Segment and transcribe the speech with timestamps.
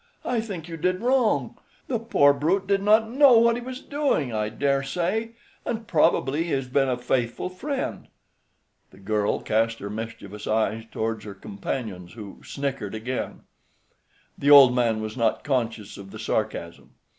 [0.25, 1.59] I think you did wrong.
[1.87, 6.45] The poor brute did not know what he was doing, I dare say, and probably
[6.45, 8.07] he has been a faithful friend."
[8.89, 13.41] The girl cast her mischievous eyes towards her companions, who snickered again.
[14.39, 16.95] The old man was not conscious of the sarcasm.